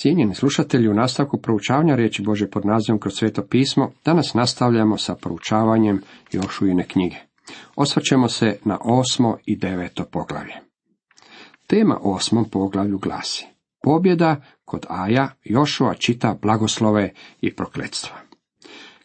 [0.00, 5.14] Cijenjeni slušatelji, u nastavku proučavanja riječi Bože pod nazivom kroz sveto pismo, danas nastavljamo sa
[5.14, 7.16] proučavanjem Jošujine knjige.
[7.76, 10.54] Osvrćemo se na osmo i deveto poglavlje.
[11.66, 13.46] Tema osmom poglavlju glasi
[13.82, 18.16] Pobjeda kod Aja Jošua čita blagoslove i prokletstva.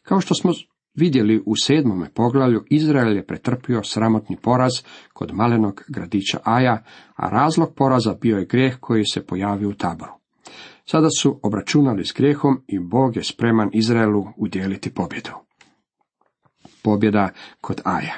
[0.04, 0.52] Kao što smo
[0.94, 4.72] vidjeli u sedmome poglavlju, Izrael je pretrpio sramotni poraz
[5.14, 6.84] kod malenog gradića Aja,
[7.16, 10.25] a razlog poraza bio je grijeh koji se pojavio u taboru.
[10.86, 15.32] Sada su obračunali s grijehom i Bog je spreman Izraelu udjeliti pobjedu.
[16.84, 17.30] Pobjeda
[17.62, 18.14] kod Aja.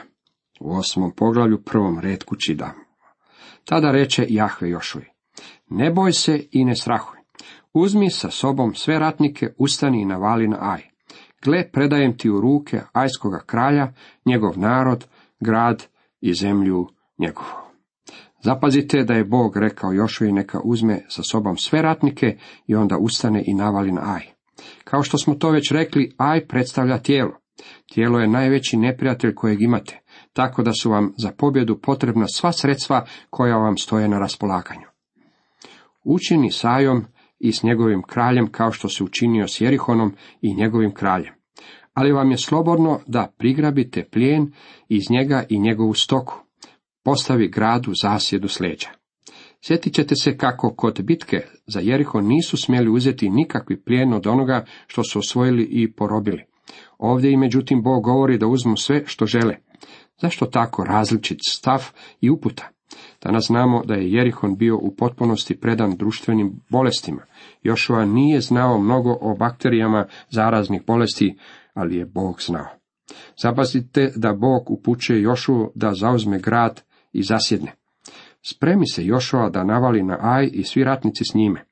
[0.59, 2.73] U osmom poglavlju prvom redku čida.
[3.65, 5.05] Tada reče Jahve Jošuj,
[5.69, 7.17] ne boj se i ne strahuj.
[7.73, 10.81] Uzmi sa sobom sve ratnike, ustani i navali na Aj.
[11.43, 13.93] Gle, predajem ti u ruke ajskoga kralja,
[14.25, 15.05] njegov narod,
[15.39, 15.87] grad
[16.21, 17.66] i zemlju njegovu.
[18.43, 22.37] Zapazite da je Bog rekao Jošuji neka uzme sa sobom sve ratnike
[22.67, 24.21] i onda ustane i navali na Aj.
[24.83, 27.39] Kao što smo to već rekli, Aj predstavlja tijelo.
[27.93, 29.99] Tijelo je najveći neprijatelj kojeg imate,
[30.33, 34.87] tako da su vam za pobjedu potrebna sva sredstva koja vam stoje na raspolaganju.
[36.03, 37.05] Učini sajom
[37.39, 41.33] i s njegovim kraljem kao što se učinio s Jerihonom i njegovim kraljem.
[41.93, 44.51] Ali vam je slobodno da prigrabite plijen
[44.89, 46.46] iz njega i njegovu stoku.
[47.07, 48.87] Postavi gradu zasjedu sleđa.
[49.61, 54.65] Sjetit ćete se kako kod bitke za Jeriho nisu smjeli uzeti nikakvi plijen od onoga
[54.87, 56.43] što su osvojili i porobili.
[56.97, 59.55] Ovdje i međutim Bog govori da uzmu sve što žele.
[60.21, 61.89] Zašto tako različit stav
[62.21, 62.69] i uputa?
[63.23, 67.21] Danas znamo da je Jerihon bio u potpunosti predan društvenim bolestima.
[67.63, 71.37] Jošua nije znao mnogo o bakterijama zaraznih bolesti,
[71.73, 72.67] ali je Bog znao.
[73.43, 76.86] Zapazite da Bog upućuje Jošu da zauzme grad
[77.17, 77.71] i zasjedne.
[78.41, 81.65] Spremi se Jošua da navali na Aj i svi ratnici s njime.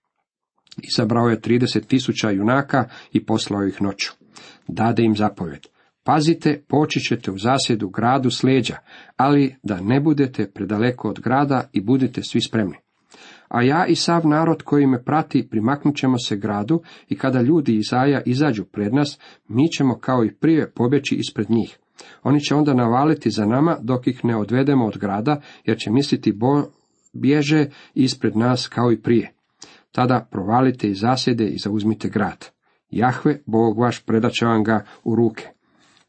[0.77, 4.11] Izabrao je trideset tisuća junaka i poslao ih noću.
[4.67, 5.67] Dade im zapovjed.
[6.03, 8.77] Pazite, poći ćete u zasjedu gradu s leđa,
[9.17, 12.75] ali da ne budete predaleko od grada i budite svi spremni.
[13.47, 17.75] A ja i sav narod koji me prati primaknut ćemo se gradu i kada ljudi
[17.75, 21.77] iz Aja izađu pred nas, mi ćemo kao i prije pobjeći ispred njih.
[22.23, 26.31] Oni će onda navaliti za nama dok ih ne odvedemo od grada, jer će misliti
[26.31, 26.63] bo
[27.13, 29.33] bježe ispred nas kao i prije.
[29.91, 32.45] Tada provalite iz zasjede i zauzmite grad.
[32.89, 35.47] Jahve, Bog vaš, predat će vam ga u ruke.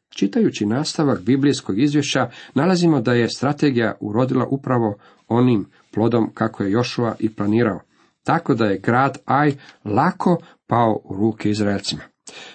[0.09, 4.97] Čitajući nastavak biblijskog izvješća, nalazimo da je strategija urodila upravo
[5.29, 7.81] onim plodom kako je Jošua i planirao,
[8.25, 9.55] tako da je grad Aj
[9.85, 12.03] lako pao u ruke Izraelcima.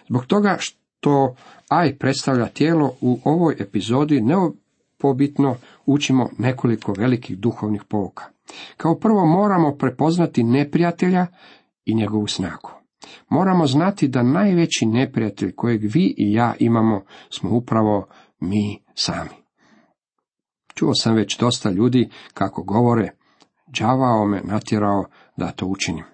[0.09, 1.35] Zbog toga što
[1.71, 5.55] Aj predstavlja tijelo, u ovoj epizodi neopobitno
[5.85, 8.25] učimo nekoliko velikih duhovnih pouka.
[8.77, 11.27] Kao prvo moramo prepoznati neprijatelja
[11.85, 12.71] i njegovu snagu.
[13.29, 18.07] Moramo znati da najveći neprijatelj kojeg vi i ja imamo smo upravo
[18.39, 19.35] mi sami.
[20.73, 23.11] Čuo sam već dosta ljudi kako govore,
[23.67, 25.05] đavao me natjerao
[25.37, 26.05] da to učinim.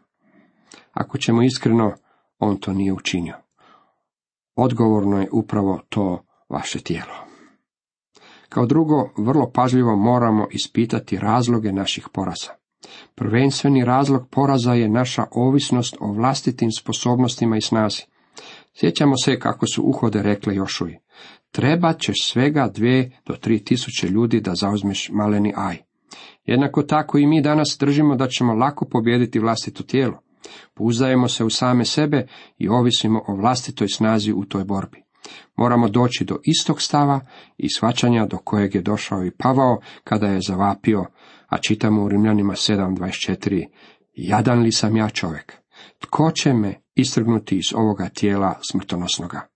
[0.94, 1.94] Ako ćemo iskreno,
[2.40, 3.47] on to nije učinio.
[4.58, 7.14] Odgovorno je upravo to vaše tijelo.
[8.50, 12.52] Kao drugo, vrlo pažljivo moramo ispitati razloge naših poraza.
[13.16, 18.04] Prvenstveni razlog poraza je naša ovisnost o vlastitim sposobnostima i snazi.
[18.80, 20.98] Sjećamo se kako su uhode rekle Jošuji.
[21.52, 25.78] Treba ćeš svega dve do tri tisuće ljudi da zauzmeš maleni aj.
[26.46, 30.20] Jednako tako i mi danas držimo da ćemo lako pobijediti vlastito tijelo.
[30.74, 32.28] Pouzdajemo se u same sebe
[32.58, 35.04] i ovisimo o vlastitoj snazi u toj borbi.
[35.56, 37.20] Moramo doći do istog stava
[37.58, 41.06] i svačanja do kojeg je došao i Pavao kada je zavapio
[41.48, 43.66] a čitamo u Rimljanima 7.24.
[44.14, 45.54] Jadan li sam ja čovjek?
[46.00, 49.48] Tko će me istrgnuti iz ovoga tijela smrtonosnoga?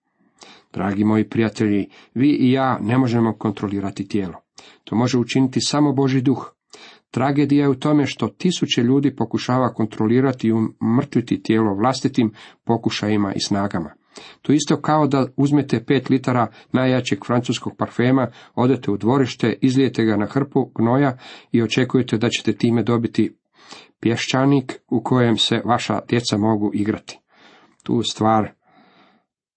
[0.73, 4.41] Dragi moji prijatelji, vi i ja ne možemo kontrolirati tijelo.
[4.83, 6.53] To može učiniti samo Boži duh.
[7.11, 12.31] Tragedija je u tome što tisuće ljudi pokušava kontrolirati i umrtviti tijelo vlastitim
[12.63, 13.93] pokušajima i snagama.
[14.41, 20.17] To isto kao da uzmete pet litara najjačeg francuskog parfema, odete u dvorište, izlijete ga
[20.17, 21.17] na hrpu gnoja
[21.51, 23.37] i očekujete da ćete time dobiti
[23.99, 27.19] pješčanik u kojem se vaša djeca mogu igrati.
[27.83, 28.51] Tu stvar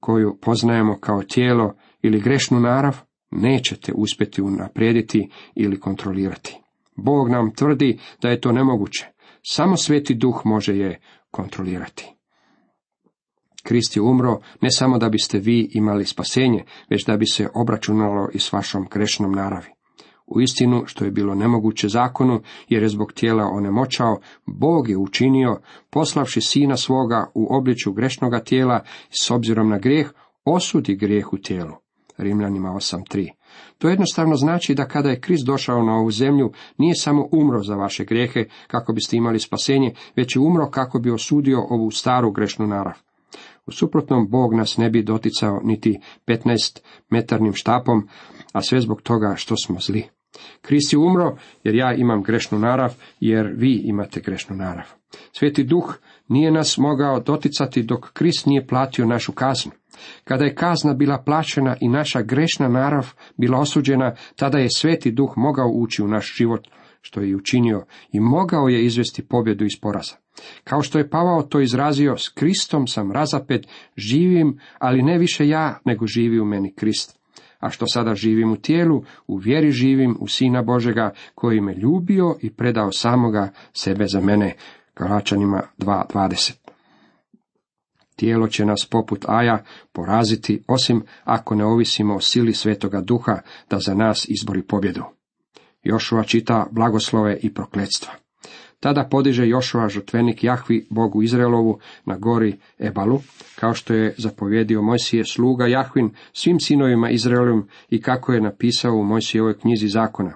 [0.00, 3.00] koju poznajemo kao tijelo ili grešnu narav,
[3.30, 6.63] nećete uspjeti unaprijediti ili kontrolirati.
[6.96, 9.06] Bog nam tvrdi da je to nemoguće.
[9.42, 11.00] Samo sveti duh može je
[11.30, 12.14] kontrolirati.
[13.62, 18.28] Krist je umro ne samo da biste vi imali spasenje, već da bi se obračunalo
[18.34, 19.68] i s vašom grešnom naravi.
[20.26, 25.60] U istinu, što je bilo nemoguće zakonu, jer je zbog tijela onemoćao, Bog je učinio,
[25.90, 28.80] poslavši sina svoga u obliču grešnoga tijela,
[29.10, 30.12] s obzirom na grijeh,
[30.44, 31.74] osudi grijeh u tijelu.
[32.18, 33.30] Rimljanima 8.3.
[33.84, 37.74] To jednostavno znači da kada je Krist došao na ovu zemlju, nije samo umro za
[37.74, 42.66] vaše grijehe kako biste imali spasenje, već je umro kako bi osudio ovu staru grešnu
[42.66, 42.94] narav.
[43.66, 48.08] U suprotnom, Bog nas ne bi doticao niti 15 metarnim štapom,
[48.52, 50.04] a sve zbog toga što smo zli.
[50.60, 54.86] Krist je umro jer ja imam grešnu narav, jer vi imate grešnu narav.
[55.32, 55.94] Sveti duh
[56.28, 59.72] nije nas mogao doticati dok Krist nije platio našu kaznu.
[60.24, 65.32] Kada je kazna bila plaćena i naša grešna narav bila osuđena, tada je sveti duh
[65.36, 66.68] mogao ući u naš život,
[67.00, 70.14] što je i učinio, i mogao je izvesti pobjedu iz poraza.
[70.64, 75.78] Kao što je Pavao to izrazio, s Kristom sam razapet, živim, ali ne više ja,
[75.84, 77.18] nego živi u meni Krist.
[77.60, 82.36] A što sada živim u tijelu, u vjeri živim u Sina Božega, koji me ljubio
[82.40, 84.54] i predao samoga sebe za mene.
[84.96, 86.63] Galačanima 2.20
[88.16, 93.38] Tijelo će nas poput aja poraziti, osim ako ne ovisimo o sili svetoga duha
[93.70, 95.04] da za nas izbori pobjedu.
[95.82, 98.12] Jošua čita blagoslove i prokletstva.
[98.80, 103.20] Tada podiže Jošua žrtvenik Jahvi, Bogu Izraelovu, na gori Ebalu,
[103.56, 109.04] kao što je zapovjedio Mojsije sluga Jahvin svim sinovima Izraelovim i kako je napisao u
[109.04, 110.34] Mojsijevoj knjizi zakona.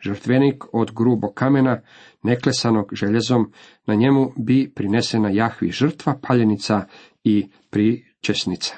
[0.00, 1.80] Žrtvenik od grubo kamena,
[2.22, 3.52] neklesanog željezom,
[3.86, 6.84] na njemu bi prinesena Jahvi žrtva, paljenica
[7.24, 8.74] i pričesnica.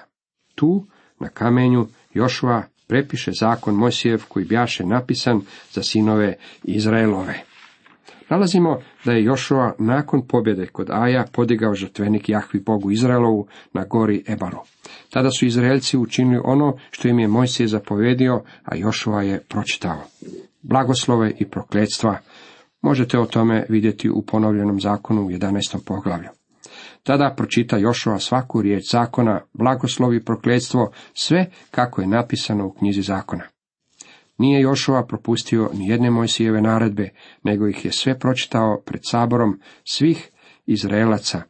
[0.55, 0.87] Tu,
[1.21, 5.41] na kamenju, Jošua prepiše zakon Mojsijev koji bjaše napisan
[5.73, 6.35] za sinove
[6.65, 7.45] Izraelove.
[8.29, 14.25] Nalazimo da je Jošua nakon pobjede kod Aja podigao žrtvenik Jahvi Bogu Izraelovu na gori
[14.29, 14.59] Ebalu.
[15.11, 20.03] Tada su Izraelci učinili ono što im je Mojsije zapovedio, a Jošua je pročitao.
[20.63, 22.19] Blagoslove i prokletstva
[22.83, 25.79] možete o tome vidjeti u ponovljenom zakonu u 11.
[25.87, 26.29] poglavlju.
[27.03, 33.45] Tada pročita Jošova svaku riječ zakona, blagoslovi prokletstvo, sve kako je napisano u knjizi zakona.
[34.39, 37.09] Nije Jošova propustio ni jedne Mojsijeve naredbe,
[37.43, 40.31] nego ih je sve pročitao pred saborom svih
[40.67, 41.43] Izraelaca,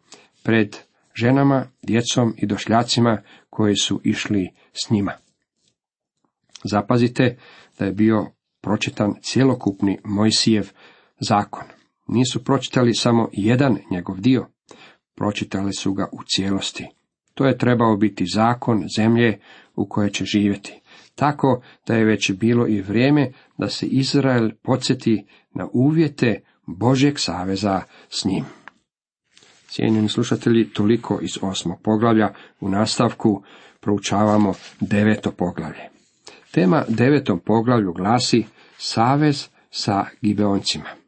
[0.42, 0.76] pred
[1.14, 5.12] ženama, djecom i došljacima koji su išli s njima.
[6.64, 7.38] Zapazite
[7.78, 8.26] da je bio
[8.60, 10.70] pročitan cjelokupni Mojsijev
[11.20, 11.64] zakon.
[12.08, 14.46] Nisu pročitali samo jedan njegov dio,
[15.22, 16.86] pročitali su ga u cijelosti.
[17.34, 19.38] To je trebao biti zakon zemlje
[19.74, 20.80] u kojoj će živjeti.
[21.14, 27.82] Tako da je već bilo i vrijeme da se Izrael podsjeti na uvjete Božjeg saveza
[28.08, 28.44] s njim.
[29.66, 32.34] Cijenjeni slušatelji, toliko iz osmog poglavlja.
[32.60, 33.42] U nastavku
[33.80, 35.88] proučavamo deveto poglavlje.
[36.50, 38.44] Tema devetom poglavlju glasi
[38.76, 41.01] Savez sa Gibeoncima.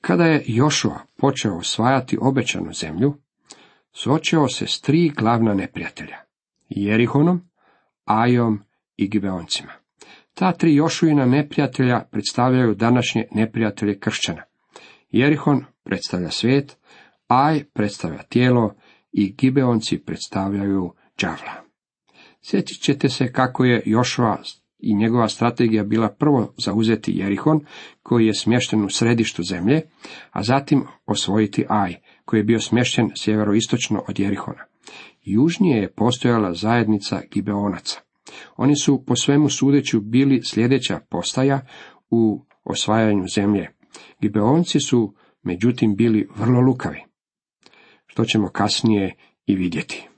[0.00, 3.14] Kada je Jošua počeo osvajati obećanu zemlju,
[3.92, 6.16] suočio se s tri glavna neprijatelja,
[6.68, 7.40] Jerihonom,
[8.04, 8.62] Ajom
[8.96, 9.72] i Gibeoncima.
[10.34, 14.42] Ta tri Jošujina neprijatelja predstavljaju današnje neprijatelje kršćana.
[15.10, 16.76] Jerihon predstavlja svijet,
[17.28, 18.74] Aj predstavlja tijelo
[19.12, 21.62] i Gibeonci predstavljaju đavla.
[22.42, 24.38] Sjetit ćete se kako je Jošua
[24.82, 27.60] i njegova strategija bila prvo zauzeti Jerihon,
[28.02, 29.82] koji je smješten u središtu zemlje,
[30.30, 31.94] a zatim osvojiti Aj,
[32.24, 34.64] koji je bio smješten sjeveroistočno od Jerihona.
[35.22, 38.00] Južnije je postojala zajednica Gibeonaca.
[38.56, 41.60] Oni su po svemu sudeću bili sljedeća postaja
[42.10, 43.68] u osvajanju zemlje.
[44.20, 47.04] Gibeonci su međutim bili vrlo lukavi,
[48.06, 49.14] što ćemo kasnije
[49.46, 50.09] i vidjeti.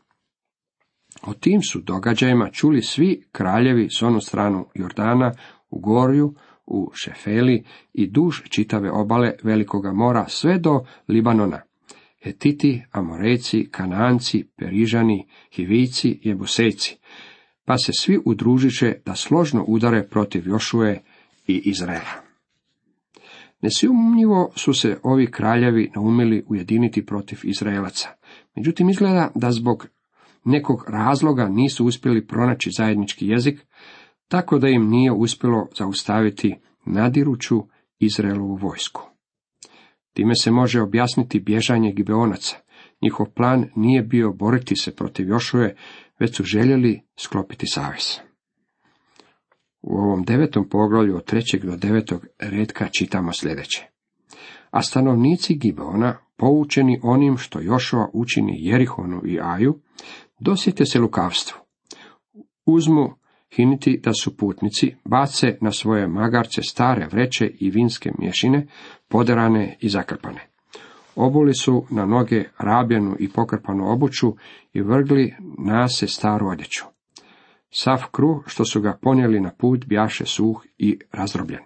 [1.27, 5.33] O tim su događajima čuli svi kraljevi s onu stranu Jordana,
[5.71, 6.35] u Gorju,
[6.67, 11.61] u Šefeli i duž čitave obale Velikoga mora sve do Libanona.
[12.23, 16.97] Hetiti, Amorejci, Kananci, Perižani, Hivici, Jebusejci.
[17.65, 21.01] Pa se svi udružiše da složno udare protiv Jošue
[21.47, 22.23] i Izraela.
[23.61, 28.09] Nesumnjivo su se ovi kraljevi naumili ujediniti protiv Izraelaca.
[28.57, 29.87] Međutim, izgleda da zbog
[30.45, 33.67] nekog razloga nisu uspjeli pronaći zajednički jezik,
[34.29, 36.57] tako da im nije uspjelo zaustaviti
[36.87, 37.63] nadiruću
[37.99, 39.03] Izraelovu vojsku.
[40.13, 42.57] Time se može objasniti bježanje Gibeonaca.
[43.03, 45.77] Njihov plan nije bio boriti se protiv Jošuje,
[46.19, 48.19] već su željeli sklopiti savez.
[49.83, 53.89] U ovom devetom poglavlju od trećeg do devetog redka čitamo sljedeće.
[54.71, 59.81] A stanovnici Gibeona, poučeni onim što Jošova učini Jerihonu i Aju,
[60.45, 61.59] Dosjete se lukavstvu.
[62.67, 63.15] Uzmu
[63.57, 68.67] hiniti da su putnici, bace na svoje magarce stare vreće i vinske mješine,
[69.09, 70.49] poderane i zakrpane.
[71.17, 74.37] Obuli su na noge rabljenu i pokrpanu obuću
[74.73, 76.85] i vrgli nase staru odjeću.
[77.71, 81.63] Sav kruh što su ga ponijeli na put bjaše suh i razdrobljen.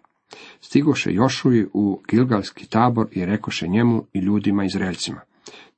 [0.61, 5.21] Stigoše Jošuji u Gilgalski tabor i rekoše njemu i ljudima Izraelcima.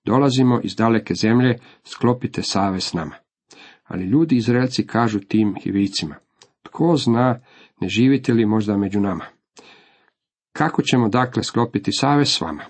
[0.08, 3.14] Dolazimo iz daleke zemlje, sklopite save s nama.
[3.84, 6.14] Ali ljudi Izraelci kažu tim hivicima.
[6.62, 7.40] Tko zna,
[7.80, 9.24] ne živite li možda među nama?
[10.52, 12.64] Kako ćemo dakle sklopiti save s vama?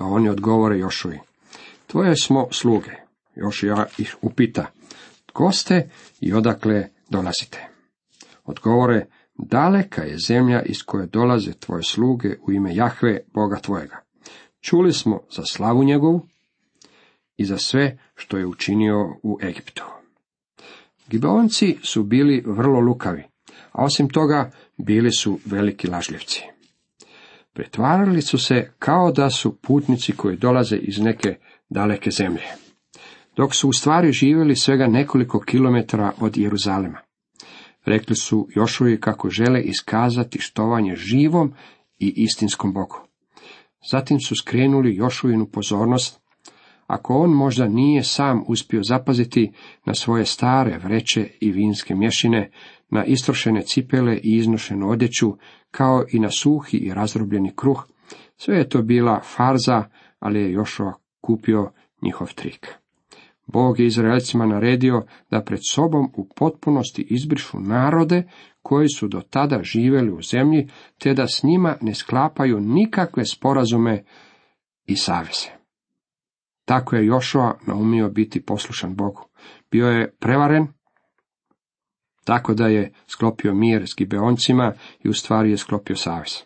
[0.00, 1.18] A oni odgovore Jošuji.
[1.86, 2.90] Tvoje smo sluge.
[3.34, 4.66] Još ja ih upita.
[5.26, 5.90] Tko ste
[6.20, 7.68] i odakle dolazite?
[8.44, 14.11] Odgovore, daleka je zemlja iz koje dolaze tvoje sluge u ime Jahve, Boga tvojega.
[14.62, 16.26] Čuli smo za slavu njegovu
[17.36, 19.84] i za sve što je učinio u Egiptu.
[21.08, 23.22] Gibeonci su bili vrlo lukavi,
[23.72, 26.42] a osim toga bili su veliki lažljivci.
[27.52, 31.38] Pretvarali su se kao da su putnici koji dolaze iz neke
[31.68, 32.46] daleke zemlje,
[33.36, 36.98] dok su u stvari živjeli svega nekoliko kilometara od Jeruzalema.
[37.84, 41.54] Rekli su Jošuji kako žele iskazati štovanje živom
[41.98, 43.11] i istinskom Bogu.
[43.90, 46.20] Zatim su skrenuli Jošuinu pozornost,
[46.86, 49.52] ako on možda nije sam uspio zapaziti
[49.84, 52.50] na svoje stare vreće i vinske mješine,
[52.90, 55.36] na istrošene cipele i iznošenu odjeću,
[55.70, 57.84] kao i na suhi i razdrobljeni kruh,
[58.36, 59.84] sve je to bila farza,
[60.18, 61.72] ali je Jošua kupio
[62.02, 62.81] njihov trik.
[63.46, 68.28] Bog je Izraelcima naredio da pred sobom u potpunosti izbrišu narode
[68.62, 70.68] koji su do tada živjeli u zemlji,
[70.98, 74.04] te da s njima ne sklapaju nikakve sporazume
[74.86, 75.48] i saveze.
[76.64, 79.28] Tako je Jošua naumio biti poslušan Bogu.
[79.70, 80.66] Bio je prevaren,
[82.24, 84.72] tako da je sklopio mir s Gibeoncima
[85.04, 86.42] i u stvari je sklopio savez.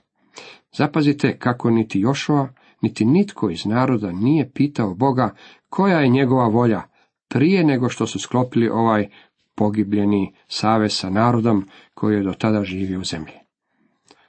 [0.76, 2.48] Zapazite kako niti Jošua,
[2.86, 5.34] niti nitko iz naroda nije pitao Boga
[5.68, 6.82] koja je njegova volja,
[7.28, 9.08] prije nego što su sklopili ovaj
[9.54, 13.32] pogibljeni savez sa narodom koji je do tada živio u zemlji.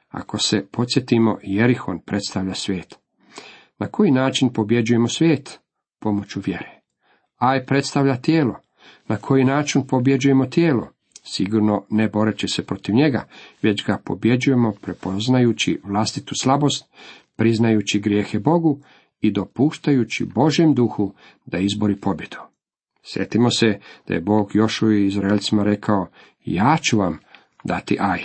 [0.10, 2.96] Ako se podsjetimo, Jerihon predstavlja svijet.
[3.80, 5.60] Na koji način pobjeđujemo svijet?
[6.00, 6.82] Pomoću vjere.
[7.38, 8.56] Aj predstavlja tijelo.
[9.08, 10.88] Na koji način pobjeđujemo tijelo?
[11.24, 13.28] Sigurno ne boreći se protiv njega,
[13.62, 16.86] već ga pobjeđujemo prepoznajući vlastitu slabost,
[17.38, 18.82] priznajući grijehe Bogu
[19.22, 21.14] i dopuštajući Božem duhu
[21.46, 22.38] da izbori pobjedu.
[23.04, 26.08] Sjetimo se da je Bog Jošu i Izraelcima rekao,
[26.46, 27.20] ja ću vam
[27.64, 28.22] dati aj.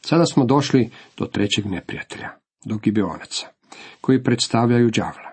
[0.00, 2.28] Sada smo došli do trećeg neprijatelja,
[2.64, 3.46] do Gibeonaca,
[4.00, 5.29] koji predstavljaju đavla.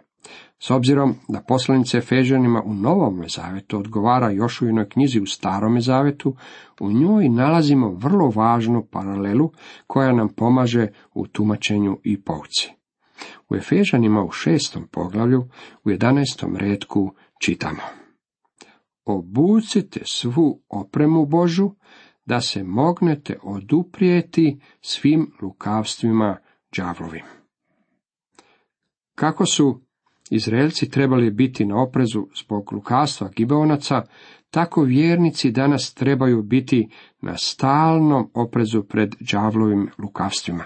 [0.60, 6.36] S obzirom da poslanice Efežanima u Novom zavetu odgovara Jošuinoj knjizi u Starome zavetu,
[6.80, 9.52] u njoj nalazimo vrlo važnu paralelu
[9.88, 12.72] koja nam pomaže u tumačenju i pouci.
[13.50, 15.50] U Efežanima u šestom poglavlju,
[15.84, 17.82] u jedanestom redku čitamo.
[19.06, 21.72] Obucite svu opremu Božu,
[22.26, 26.38] da se mognete oduprijeti svim lukavstvima
[26.78, 27.26] đavlovim.
[29.16, 29.87] Kako su
[30.32, 34.02] Izraelci trebali biti na oprezu zbog lukavstva Gibeonaca,
[34.52, 36.90] tako vjernici danas trebaju biti
[37.22, 40.64] na stalnom oprezu pred đavlovim lukavstvima.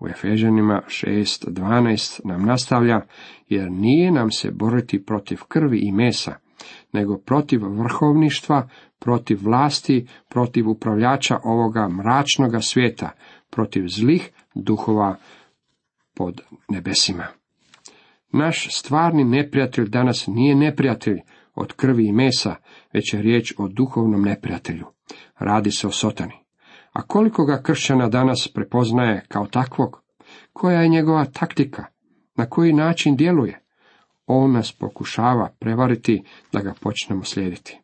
[0.00, 3.00] U Efežanima 6.12 nam nastavlja,
[3.48, 6.34] jer nije nam se boriti protiv krvi i mesa,
[6.92, 8.68] nego protiv vrhovništva,
[8.98, 13.10] protiv vlasti, protiv upravljača ovoga mračnoga svijeta,
[13.50, 15.16] protiv zlih duhova
[16.14, 17.37] pod nebesima.
[18.32, 21.18] Naš stvarni neprijatelj danas nije neprijatelj
[21.54, 22.54] od krvi i mesa,
[22.92, 24.86] već je riječ o duhovnom neprijatelju.
[25.38, 26.34] Radi se o sotani.
[26.92, 30.02] A koliko ga kršćana danas prepoznaje kao takvog?
[30.52, 31.84] Koja je njegova taktika?
[32.36, 33.60] Na koji način djeluje?
[34.26, 37.80] On nas pokušava prevariti da ga počnemo slijediti.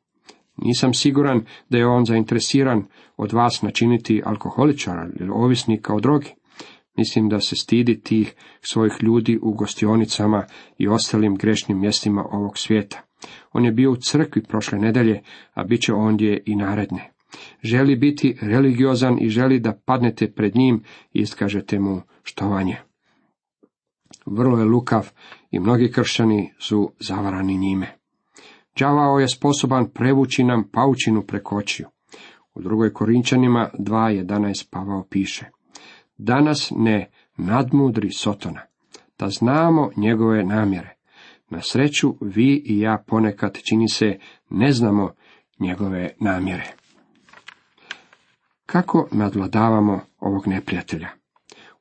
[0.56, 2.84] Nisam siguran da je on zainteresiran
[3.16, 6.34] od vas načiniti alkoholičara ili ovisnika o drogi.
[6.96, 10.44] Mislim da se stidi tih svojih ljudi u gostionicama
[10.78, 13.02] i ostalim grešnim mjestima ovog svijeta.
[13.52, 15.22] On je bio u crkvi prošle nedelje,
[15.54, 17.10] a bit će ondje i naredne.
[17.62, 20.82] Želi biti religiozan i želi da padnete pred njim
[21.12, 22.76] i iskažete mu štovanje.
[24.26, 25.10] Vrlo je lukav
[25.50, 27.96] i mnogi kršćani su zavarani njime.
[28.78, 31.86] Đavao je sposoban prevući nam paučinu preko očiju.
[32.54, 35.53] U drugoj Korinčanima 2.11 Pavao piše
[36.16, 38.60] Danas ne nadmudri Sotona,
[39.18, 40.96] da znamo njegove namjere.
[41.50, 44.18] Na sreću vi i ja ponekad čini se
[44.50, 45.12] ne znamo
[45.58, 46.64] njegove namjere.
[48.66, 51.08] Kako nadvladavamo ovog neprijatelja?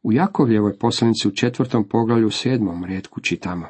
[0.04, 3.68] U Jakovljevoj poslanici u četvrtom poglavlju sedmom redku čitamo.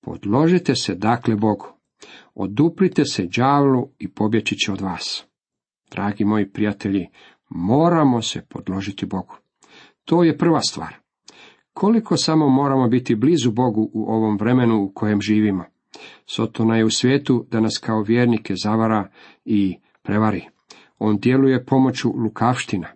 [0.00, 1.66] Podložite se dakle Bogu,
[2.34, 5.26] oduprite se đavlu i pobjeći će od vas.
[5.90, 7.08] Dragi moji prijatelji,
[7.48, 9.41] moramo se podložiti Bogu.
[10.04, 10.94] To je prva stvar.
[11.72, 15.64] Koliko samo moramo biti blizu Bogu u ovom vremenu u kojem živimo.
[16.26, 19.08] Sotona je u svijetu da nas kao vjernike zavara
[19.44, 20.48] i prevari.
[20.98, 22.88] On djeluje pomoću lukavština.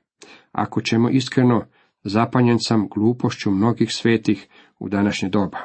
[0.53, 1.65] Ako ćemo iskreno,
[2.05, 4.49] zapanjen sam glupošću mnogih svetih
[4.79, 5.59] u današnje doba.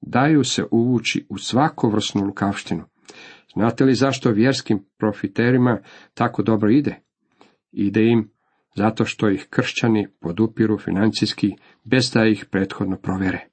[0.00, 2.84] Daju se uvući u svakovrsnu lukavštinu.
[3.54, 5.78] Znate li zašto vjerskim profiterima
[6.14, 7.00] tako dobro ide?
[7.72, 8.30] Ide im
[8.76, 11.50] zato što ih kršćani podupiru financijski
[11.84, 13.48] bez da ih prethodno provjere.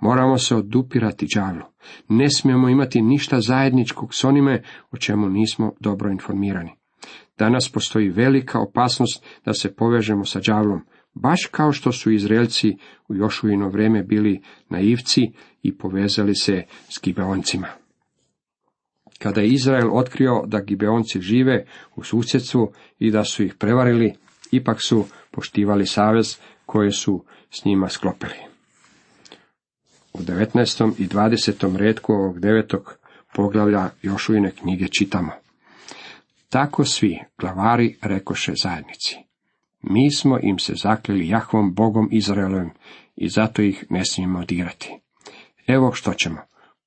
[0.00, 1.62] Moramo se odupirati đavlu.
[2.08, 6.70] Ne smijemo imati ništa zajedničkog s onime o čemu nismo dobro informirani.
[7.38, 10.80] Danas postoji velika opasnost da se povežemo sa đavlom,
[11.14, 12.76] baš kao što su Izraelci
[13.08, 17.68] u Jošujino vrijeme bili naivci i povezali se s Gibeoncima.
[19.18, 21.64] Kada je Izrael otkrio da Gibeonci žive
[21.96, 24.14] u susjedstvu i da su ih prevarili,
[24.52, 28.34] ipak su poštivali savez koje su s njima sklopili.
[30.12, 30.92] U 19.
[30.98, 31.76] i 20.
[31.76, 32.98] redku ovog devetog
[33.34, 35.32] poglavlja Jošujine knjige čitamo.
[36.48, 39.16] Tako svi glavari rekoše zajednici.
[39.82, 42.70] Mi smo im se zakleli Jahvom Bogom Izraelovim
[43.16, 44.98] i zato ih ne smijemo dirati.
[45.66, 46.40] Evo što ćemo.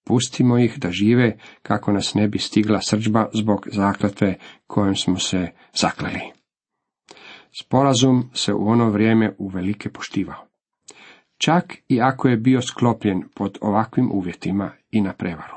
[0.04, 4.36] Pustimo ih da žive kako nas ne bi stigla srđba zbog zakletve
[4.68, 6.35] kojom smo se zakleli.
[7.60, 10.48] Sporazum se u ono vrijeme uvelike poštivao.
[11.38, 15.56] Čak i ako je bio sklopljen pod ovakvim uvjetima i na prevaru.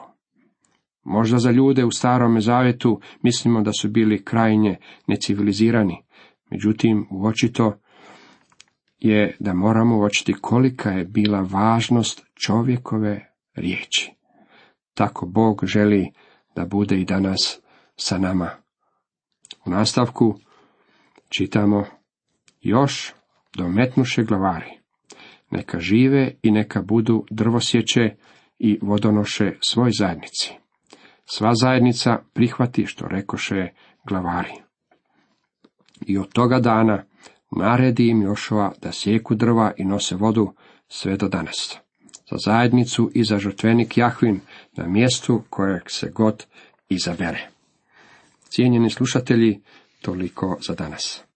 [1.04, 4.76] Možda za ljude u starome zavjetu mislimo da su bili krajnje
[5.06, 6.02] necivilizirani,
[6.50, 7.78] međutim uočito
[8.98, 14.12] je da moramo uočiti kolika je bila važnost čovjekove riječi.
[14.94, 16.12] Tako Bog želi
[16.56, 17.60] da bude i danas
[17.96, 18.50] sa nama.
[19.66, 20.38] U nastavku
[21.28, 21.84] čitamo
[22.60, 23.12] još
[23.56, 24.70] dometnuše glavari.
[25.50, 28.14] Neka žive i neka budu drvosjeće
[28.58, 30.52] i vodonoše svoj zajednici.
[31.24, 33.68] Sva zajednica prihvati što rekoše
[34.08, 34.52] glavari.
[36.06, 37.04] I od toga dana
[37.50, 40.52] naredi im Jošova da sjeku drva i nose vodu
[40.88, 41.78] sve do danas.
[42.30, 44.40] Za zajednicu i za žrtvenik Jahvin
[44.76, 46.46] na mjestu kojeg se god
[46.88, 47.48] izabere.
[48.48, 49.60] Cijenjeni slušatelji,
[50.02, 51.27] toliko za danas.